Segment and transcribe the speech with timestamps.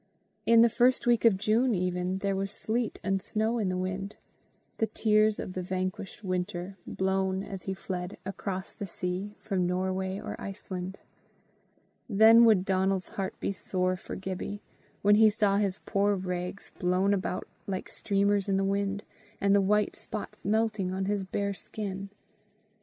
[0.47, 4.17] In the first week of June even, there was sleet and snow in the wind
[4.77, 10.19] the tears of the vanquished Winter, blown, as he fled, across the sea, from Norway
[10.19, 11.01] or Iceland.
[12.09, 14.63] Then would Donal's heart be sore for Gibbie,
[15.03, 19.03] when he saw his poor rags blown about like streamers in the wind,
[19.39, 22.09] and the white spots melting on his bare skin.